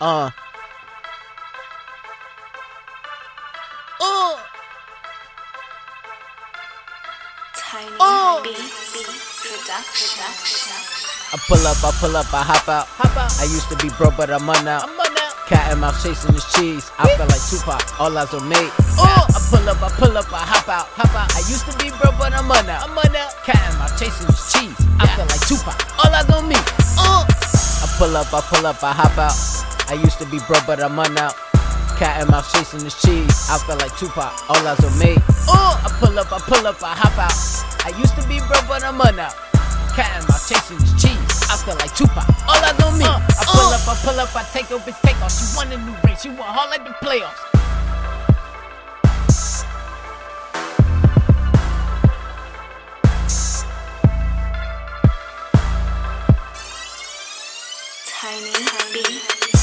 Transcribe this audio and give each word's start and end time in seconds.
Uh. 0.00 0.30
Uh. 4.00 4.36
Tony 7.56 7.96
Oh. 8.00 8.40
B 8.42 8.50
production. 8.54 10.24
I 11.32 11.38
pull 11.48 11.66
up, 11.66 11.78
I 11.82 11.90
pull 12.00 12.16
up, 12.16 12.26
I 12.34 12.42
hop 12.42 12.68
out. 12.68 12.86
Hop 12.98 13.16
out. 13.16 13.32
I 13.40 13.44
used 13.44 13.68
to 13.70 13.76
be 13.82 13.88
broke, 13.96 14.16
but 14.16 14.30
I'm 14.30 14.48
on 14.48 14.64
now. 14.64 14.80
I'm 14.82 14.90
on 14.98 15.14
now. 15.14 15.30
Cat 15.46 15.72
and 15.72 15.80
mouse 15.80 16.02
chasing 16.02 16.32
this 16.32 16.46
cheese. 16.54 16.90
I 16.98 17.08
feel 17.16 17.26
like 17.26 17.42
Tupac, 17.50 18.00
all 18.00 18.16
eyes 18.16 18.32
on 18.34 18.48
me. 18.48 18.56
Oh. 18.98 19.26
I 19.28 19.38
pull 19.50 19.68
up, 19.68 19.82
I 19.82 19.88
pull 19.98 20.16
up, 20.16 20.26
I 20.32 20.42
hop 20.46 20.68
out. 20.68 20.86
Hop 20.96 21.14
out. 21.14 21.28
I 21.34 21.40
used 21.50 21.66
to 21.70 21.74
be 21.78 21.90
broke, 22.00 22.16
but 22.18 22.32
I'm 22.32 22.50
on 22.50 22.66
now. 22.66 22.84
I'm 22.84 22.96
on 22.96 23.12
now. 23.12 23.28
Cat 23.44 23.60
and 23.70 23.78
mouse 23.78 23.98
chasing 23.98 24.26
this 24.26 24.52
cheese. 24.52 24.76
I 25.00 25.04
Yeah. 25.06 25.16
feel 25.16 25.26
like 25.26 25.42
Tupac, 25.48 25.76
all 26.04 26.12
eyes 26.14 26.28
on 26.30 26.48
me. 26.48 26.56
Uh. 26.98 27.24
I 27.26 27.86
pull 27.98 28.16
up, 28.16 28.32
I 28.32 28.40
pull 28.42 28.66
up, 28.66 28.82
I 28.82 28.92
hop 28.92 29.18
out. 29.18 29.34
I 29.88 29.94
used 29.94 30.18
to 30.18 30.26
be 30.26 30.38
broke, 30.46 30.66
but 30.66 30.82
I'm 30.82 30.98
on 30.98 31.12
now. 31.14 31.30
Cat 31.98 32.20
and 32.20 32.30
mouse 32.30 32.50
chasing 32.52 32.80
this 32.80 33.00
cheese. 33.00 33.46
I 33.50 33.58
feel 33.58 33.76
like 33.76 33.94
Tupac, 33.98 34.32
all 34.48 34.66
eyes 34.66 34.82
on 34.82 34.98
me. 34.98 35.14
Oh, 35.46 35.78
I 35.78 35.88
pull 36.00 36.18
up, 36.18 36.32
I 36.32 36.38
pull 36.40 36.66
up, 36.66 36.82
I 36.82 36.94
hop 36.96 37.14
out. 37.20 37.36
I 37.84 37.96
used 37.98 38.16
to 38.16 38.26
be 38.26 38.40
broke, 38.48 38.66
but 38.66 38.82
I'm 38.82 39.00
on 39.00 39.16
now. 39.16 39.30
Cat 39.94 40.10
and 40.16 40.26
mouse 40.26 40.48
chasing 40.48 40.78
this 40.78 40.90
cheese. 41.00 41.20
I 41.52 41.56
feel 41.62 41.76
like 41.76 41.94
Tupac, 41.94 42.26
all 42.48 42.58
eyes 42.58 42.80
on 42.82 42.98
me. 42.98 43.04
Uh, 43.04 43.20
I 43.20 43.44
pull 43.46 43.70
uh. 43.70 43.76
up, 43.76 43.86
I 43.86 43.94
pull 44.02 44.18
up, 44.18 44.34
I 44.34 44.42
take 44.50 44.70
up 44.72 44.82
his 44.82 44.98
take 45.04 45.20
off. 45.22 45.30
She 45.30 45.56
want 45.56 45.72
a 45.72 45.78
new 45.78 45.94
ring, 46.02 46.16
she 46.16 46.28
want 46.30 46.50
hard 46.50 46.70
like 46.70 46.84
the 46.84 46.94
playoffs. 47.04 47.54
Tony 58.24 58.50
B. 58.92 59.02
Tony 59.04 59.53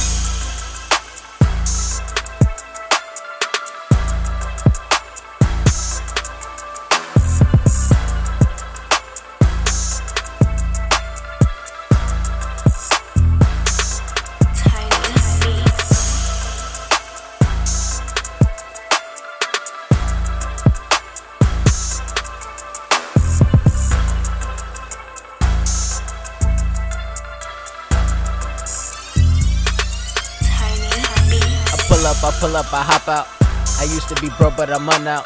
pull 32.02 32.10
up, 32.10 32.24
I 32.24 32.32
pull 32.40 32.56
up, 32.58 32.74
I 32.74 32.82
hop 32.82 33.08
out. 33.08 33.28
I 33.78 33.86
used 33.86 34.10
to 34.10 34.18
be 34.22 34.30
broke, 34.38 34.58
but 34.58 34.72
I'm 34.74 34.90
on 34.90 35.04
now. 35.04 35.24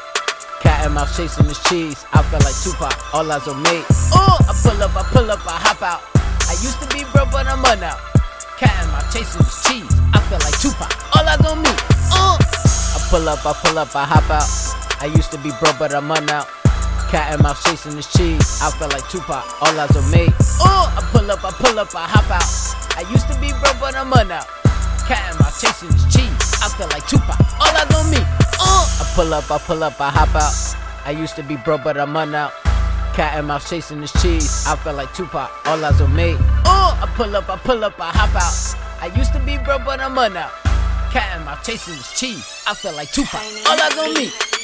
Cat 0.60 0.84
and 0.84 0.94
mouse 0.94 1.16
chasing 1.16 1.48
this 1.48 1.64
cheese. 1.70 2.04
I 2.12 2.22
feel 2.28 2.40
like 2.44 2.58
Tupac, 2.60 2.92
all 3.14 3.32
eyes 3.32 3.48
on 3.48 3.64
me. 3.64 3.80
Oh, 4.12 4.36
I 4.44 4.52
pull 4.60 4.84
up, 4.84 4.92
I 4.92 5.04
pull 5.08 5.32
up, 5.32 5.40
I 5.48 5.56
hop 5.56 5.82
out. 5.82 6.04
I 6.52 6.54
used 6.60 6.82
to 6.84 6.88
be 6.92 7.08
broke, 7.14 7.32
but 7.32 7.48
I'm 7.48 7.64
on 7.64 7.80
now. 7.80 7.96
Cat 8.60 8.76
and 8.84 8.92
mouse 8.92 9.08
chasing 9.14 9.40
this 9.48 9.64
cheese. 9.64 9.88
I 10.12 10.20
feel 10.28 10.40
like 10.44 10.58
Tupac, 10.60 10.92
all 11.16 11.24
eyes 11.24 11.40
on 11.48 11.64
me. 11.64 11.72
Uh. 12.12 12.36
I 12.44 13.00
pull 13.08 13.24
up, 13.30 13.46
I 13.46 13.54
pull 13.54 13.80
up, 13.80 13.96
I 13.96 14.04
hop 14.04 14.28
out. 14.28 14.48
I 15.00 15.08
used 15.16 15.32
to 15.32 15.40
be 15.40 15.56
broke, 15.64 15.80
but 15.80 15.96
I'm 15.96 16.12
on 16.12 16.26
now. 16.26 16.44
Cat 17.08 17.32
and 17.32 17.42
mouse 17.42 17.64
chasing 17.64 17.96
this 17.96 18.12
cheese. 18.12 18.60
I 18.60 18.72
feel 18.76 18.92
like 18.92 19.08
Tupac, 19.08 19.48
all 19.64 19.80
eyes 19.80 19.96
on 19.96 20.04
me. 20.12 20.28
Oh, 20.60 20.92
I 20.92 21.00
pull 21.16 21.32
up, 21.32 21.40
I 21.40 21.52
pull 21.56 21.80
up, 21.80 21.96
I 21.96 22.04
hop 22.04 22.28
out. 22.28 22.44
I 23.00 23.08
used 23.08 23.32
to 23.32 23.40
be 23.40 23.56
broke, 23.64 23.80
but 23.80 23.96
I'm 23.96 24.12
on 24.12 24.28
now. 24.28 24.44
Cat 25.08 25.24
and 25.32 25.40
mouse 25.40 25.62
chasing 25.62 25.88
this 25.88 26.04
cheese. 26.12 26.45
I 26.62 26.70
feel 26.78 26.88
like 26.88 27.06
Tupac, 27.08 27.40
all 27.60 27.76
eyes 27.76 27.96
on 27.96 28.10
me. 28.10 28.18
Uh. 28.60 29.02
I 29.02 29.12
pull 29.16 29.34
up, 29.34 29.50
I 29.50 29.58
pull 29.58 29.84
up, 29.84 30.00
I 30.00 30.10
hop 30.10 30.36
out. 30.36 30.54
I 31.06 31.12
used 31.12 31.36
to 31.36 31.44
be 31.44 31.58
broke, 31.58 31.84
but 31.84 31.98
I'm 31.98 32.16
on 32.16 32.32
now. 32.32 32.52
Cat 33.14 33.38
and 33.38 33.48
mouse 33.48 33.70
chasing 33.70 34.02
this 34.02 34.12
cheese. 34.22 34.66
I 34.68 34.76
feel 34.76 34.94
like 34.94 35.14
Tupac, 35.14 35.50
all 35.68 35.84
eyes 35.84 36.02
on 36.02 36.16
me. 36.16 36.36
Uh. 36.66 36.98
I 37.02 37.08
pull 37.16 37.36
up, 37.36 37.50
I 37.50 37.58
pull 37.58 37.84
up, 37.84 38.00
I 38.00 38.10
hop 38.12 38.36
out. 38.36 39.02
I 39.02 39.16
used 39.18 39.34
to 39.34 39.40
be 39.40 39.58
broke, 39.58 39.86
but 39.86 40.00
I'm 40.00 40.18
on 40.18 40.34
now. 40.34 40.50
Cat 41.12 41.36
and 41.36 41.46
mouse 41.46 41.66
chasing 41.66 41.96
this 41.96 42.20
cheese. 42.20 42.64
I 42.68 42.74
feel 42.74 42.94
like 42.94 43.12
Tupac, 43.12 43.42
all 43.68 43.80
eyes 43.80 43.98
on 43.98 44.14
me. 44.14 44.55